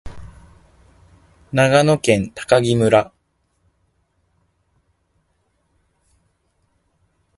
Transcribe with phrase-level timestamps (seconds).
[1.53, 3.11] 長野県喬木村